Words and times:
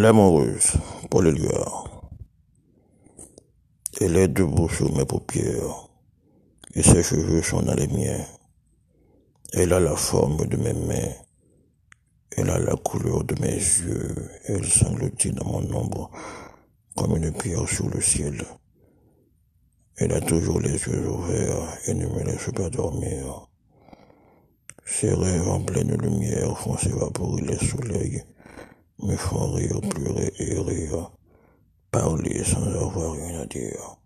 L'amoureuse, 0.00 0.74
Paul 1.10 1.26
Éluard. 1.26 2.08
Elle 4.00 4.16
est 4.16 4.28
debout 4.28 4.68
sur 4.68 4.96
mes 4.96 5.04
paupières, 5.04 5.88
et 6.76 6.84
ses 6.84 7.02
cheveux 7.02 7.42
sont 7.42 7.62
dans 7.62 7.74
les 7.74 7.88
miens. 7.88 8.24
Elle 9.54 9.72
a 9.72 9.80
la 9.80 9.96
forme 9.96 10.46
de 10.46 10.56
mes 10.56 10.72
mains, 10.72 11.12
elle 12.30 12.48
a 12.48 12.60
la 12.60 12.76
couleur 12.76 13.24
de 13.24 13.34
mes 13.40 13.56
yeux, 13.56 14.30
elle 14.44 14.64
sanglotit 14.64 15.32
dans 15.32 15.46
mon 15.46 15.74
ombre 15.74 16.12
comme 16.94 17.16
une 17.16 17.32
pierre 17.32 17.68
sur 17.68 17.88
le 17.88 18.00
ciel. 18.00 18.40
Elle 19.96 20.12
a 20.12 20.20
toujours 20.20 20.60
les 20.60 20.78
yeux 20.78 21.08
ouverts 21.08 21.76
et 21.88 21.94
ne 21.94 22.06
me 22.06 22.22
laisse 22.22 22.50
pas 22.54 22.70
dormir. 22.70 23.48
Ses 24.86 25.12
rêves 25.12 25.48
en 25.48 25.60
pleine 25.60 26.00
lumière 26.00 26.56
font 26.56 26.76
s'évaporer 26.76 27.42
les 27.42 27.58
soleils 27.58 28.22
me 29.00 29.16
font 29.16 29.52
rire, 29.52 29.80
pleurer 29.90 30.32
et 30.38 30.58
rire, 30.58 31.10
parler 31.90 32.42
sans 32.44 32.66
avoir 32.66 33.12
rien 33.12 33.40
à 33.40 33.46
dire. 33.46 33.96